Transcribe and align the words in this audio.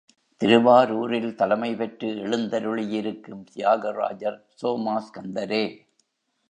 திருவாரூரில் 0.41 1.35
தலைமை 1.35 1.75
பெற்று 1.75 2.07
எழுந்தருளியிருக்கும் 2.07 3.43
தியாகராஜர் 3.53 4.39
சோமாஸ்கந்தரே. 4.61 5.63